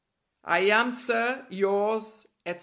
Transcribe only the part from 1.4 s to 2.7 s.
Yours, etc.